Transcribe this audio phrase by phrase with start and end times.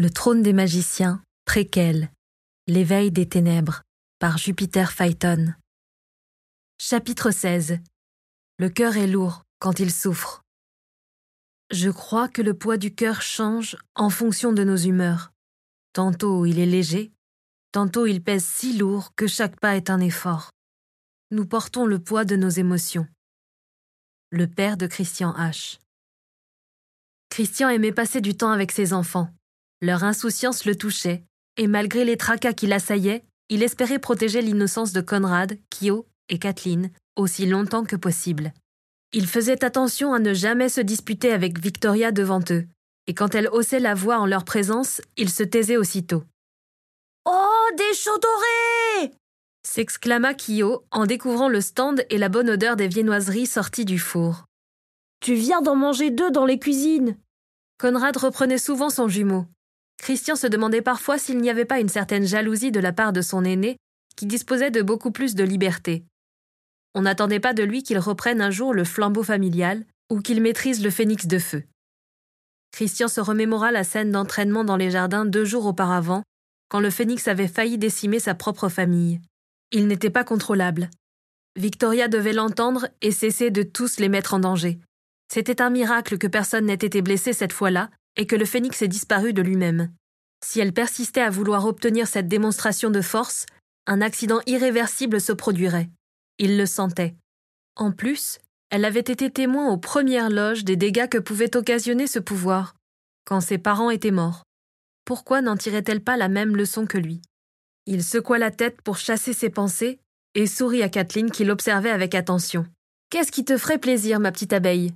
[0.00, 2.10] Le trône des magiciens, préquel,
[2.66, 3.82] l'éveil des ténèbres,
[4.18, 5.52] par Jupiter Phaeton.
[6.78, 7.80] Chapitre 16
[8.56, 10.42] Le cœur est lourd quand il souffre.
[11.70, 15.32] Je crois que le poids du cœur change en fonction de nos humeurs.
[15.92, 17.12] Tantôt il est léger,
[17.70, 20.50] tantôt il pèse si lourd que chaque pas est un effort.
[21.30, 23.06] Nous portons le poids de nos émotions.
[24.30, 25.78] Le père de Christian H.
[27.28, 29.30] Christian aimait passer du temps avec ses enfants.
[29.82, 31.24] Leur insouciance le touchait,
[31.56, 36.90] et malgré les tracas qui l'assaillaient, il espérait protéger l'innocence de Conrad, Kyo et Kathleen
[37.16, 38.52] aussi longtemps que possible.
[39.12, 42.66] Il faisait attention à ne jamais se disputer avec Victoria devant eux,
[43.06, 46.22] et quand elle haussait la voix en leur présence, il se taisait aussitôt.
[47.24, 49.12] Oh, des chaux dorés
[49.62, 54.46] s'exclama Kyo en découvrant le stand et la bonne odeur des viennoiseries sorties du four.
[55.20, 57.16] Tu viens d'en manger deux dans les cuisines.
[57.78, 59.46] Conrad reprenait souvent son jumeau.
[60.00, 63.20] Christian se demandait parfois s'il n'y avait pas une certaine jalousie de la part de
[63.20, 63.76] son aîné,
[64.16, 66.04] qui disposait de beaucoup plus de liberté.
[66.94, 70.82] On n'attendait pas de lui qu'il reprenne un jour le flambeau familial ou qu'il maîtrise
[70.82, 71.64] le phénix de feu.
[72.72, 76.22] Christian se remémora la scène d'entraînement dans les jardins deux jours auparavant,
[76.70, 79.20] quand le phénix avait failli décimer sa propre famille.
[79.70, 80.88] Il n'était pas contrôlable.
[81.56, 84.78] Victoria devait l'entendre et cesser de tous les mettre en danger.
[85.30, 87.90] C'était un miracle que personne n'ait été blessé cette fois-là
[88.20, 89.90] et que le phénix ait disparu de lui-même.
[90.44, 93.46] Si elle persistait à vouloir obtenir cette démonstration de force,
[93.86, 95.88] un accident irréversible se produirait.
[96.38, 97.14] Il le sentait.
[97.76, 102.18] En plus, elle avait été témoin aux premières loges des dégâts que pouvait occasionner ce
[102.18, 102.76] pouvoir,
[103.24, 104.44] quand ses parents étaient morts.
[105.06, 107.22] Pourquoi n'en tirait-elle pas la même leçon que lui?
[107.86, 109.98] Il secoua la tête pour chasser ses pensées
[110.34, 112.66] et sourit à Kathleen qui l'observait avec attention.
[113.08, 114.92] Qu'est-ce qui te ferait plaisir, ma petite abeille?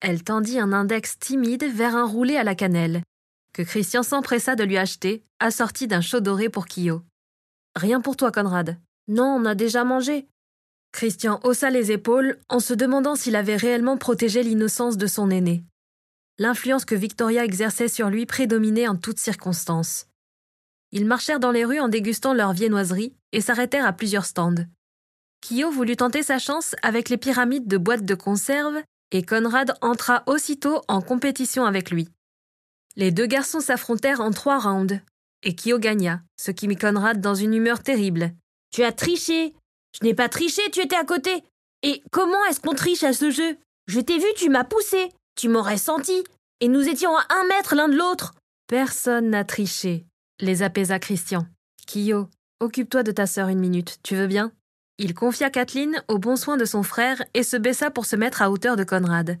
[0.00, 3.02] Elle tendit un index timide vers un roulé à la cannelle,
[3.52, 7.02] que Christian s'empressa de lui acheter, assorti d'un chaud doré pour Kyo.
[7.74, 8.78] Rien pour toi, Conrad.
[9.08, 10.28] Non, on a déjà mangé.
[10.92, 15.64] Christian haussa les épaules en se demandant s'il avait réellement protégé l'innocence de son aîné.
[16.38, 20.06] L'influence que Victoria exerçait sur lui prédominait en toutes circonstances.
[20.92, 24.64] Ils marchèrent dans les rues en dégustant leurs viennoiseries et s'arrêtèrent à plusieurs stands.
[25.40, 30.22] Kyo voulut tenter sa chance avec les pyramides de boîtes de conserve et Conrad entra
[30.26, 32.08] aussitôt en compétition avec lui.
[32.96, 35.00] Les deux garçons s'affrontèrent en trois rounds,
[35.42, 38.32] et Kyo gagna, ce qui mit Conrad dans une humeur terrible.
[38.70, 39.54] Tu as triché!
[39.92, 41.44] Je n'ai pas triché, tu étais à côté!
[41.82, 43.56] Et comment est-ce qu'on triche à ce jeu?
[43.86, 45.10] Je t'ai vu, tu m'as poussé!
[45.36, 46.24] Tu m'aurais senti!
[46.60, 48.34] Et nous étions à un mètre l'un de l'autre!
[48.66, 50.06] Personne n'a triché,
[50.40, 51.46] les apaisa Christian.
[51.86, 52.28] Kyo,
[52.60, 54.52] occupe-toi de ta sœur une minute, tu veux bien?
[54.98, 58.40] Il confia Kathleen au bon soin de son frère et se baissa pour se mettre
[58.40, 59.38] à hauteur de Conrad.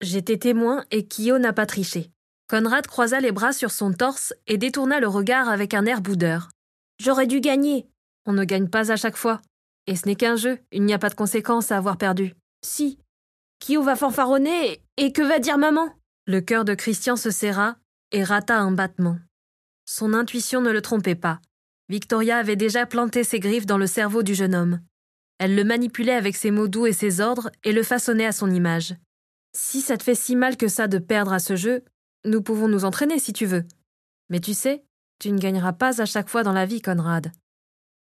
[0.00, 2.10] J'étais témoin et Kyo n'a pas triché.
[2.48, 6.48] Conrad croisa les bras sur son torse et détourna le regard avec un air boudeur.
[7.00, 7.86] J'aurais dû gagner.
[8.26, 9.40] On ne gagne pas à chaque fois.
[9.86, 12.34] Et ce n'est qu'un jeu, il n'y a pas de conséquences à avoir perdu.
[12.64, 12.98] Si.
[13.60, 15.88] Kyo va fanfaronner et que va dire maman?
[16.26, 17.76] Le cœur de Christian se serra
[18.10, 19.18] et rata un battement.
[19.84, 21.40] Son intuition ne le trompait pas.
[21.88, 24.80] Victoria avait déjà planté ses griffes dans le cerveau du jeune homme.
[25.38, 28.50] Elle le manipulait avec ses mots doux et ses ordres et le façonnait à son
[28.50, 28.94] image.
[29.52, 31.84] Si ça te fait si mal que ça de perdre à ce jeu,
[32.24, 33.64] nous pouvons nous entraîner si tu veux.
[34.30, 34.84] Mais tu sais,
[35.18, 37.32] tu ne gagneras pas à chaque fois dans la vie, Conrad.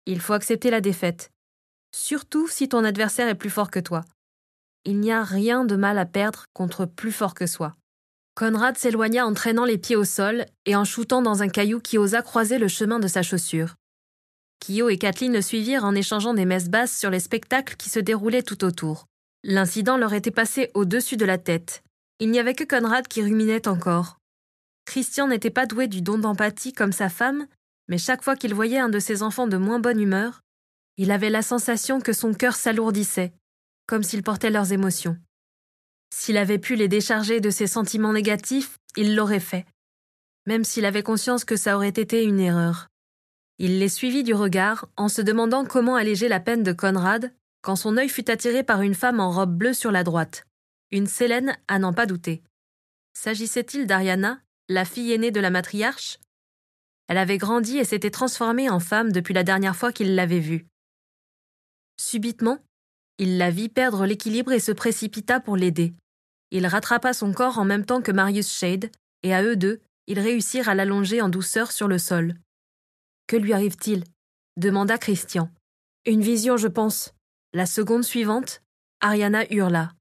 [0.06, 1.30] Il faut accepter la défaite,
[1.94, 4.04] surtout si ton adversaire est plus fort que toi.
[4.84, 7.74] Il n'y a rien de mal à perdre contre plus fort que soi.
[8.36, 11.98] Conrad s'éloigna en traînant les pieds au sol et en shootant dans un caillou qui
[11.98, 13.74] osa croiser le chemin de sa chaussure.
[14.60, 18.00] Kyo et Kathleen le suivirent en échangeant des messes basses sur les spectacles qui se
[18.00, 19.06] déroulaient tout autour.
[19.44, 21.82] L'incident leur était passé au-dessus de la tête.
[22.18, 24.18] Il n'y avait que Conrad qui ruminait encore.
[24.86, 27.46] Christian n'était pas doué du don d'empathie comme sa femme,
[27.88, 30.42] mais chaque fois qu'il voyait un de ses enfants de moins bonne humeur,
[30.96, 33.32] il avait la sensation que son cœur s'alourdissait,
[33.86, 35.16] comme s'il portait leurs émotions.
[36.12, 39.66] S'il avait pu les décharger de ses sentiments négatifs, il l'aurait fait,
[40.46, 42.88] même s'il avait conscience que ça aurait été une erreur.
[43.58, 47.32] Il les suivit du regard en se demandant comment alléger la peine de Conrad
[47.62, 50.46] quand son œil fut attiré par une femme en robe bleue sur la droite.
[50.90, 52.42] Une Célène à n'en pas douter.
[53.14, 56.18] S'agissait-il d'Ariana, la fille aînée de la matriarche?
[57.08, 60.66] Elle avait grandi et s'était transformée en femme depuis la dernière fois qu'il l'avait vue.
[61.98, 62.58] Subitement,
[63.18, 65.94] il la vit perdre l'équilibre et se précipita pour l'aider.
[66.50, 68.90] Il rattrapa son corps en même temps que Marius Shade,
[69.22, 72.34] et à eux deux, ils réussirent à l'allonger en douceur sur le sol.
[73.26, 74.04] Que lui arrive-t-il?
[74.56, 75.50] demanda Christian.
[76.06, 77.12] Une vision, je pense.
[77.52, 78.62] La seconde suivante,
[79.00, 79.95] Ariana hurla.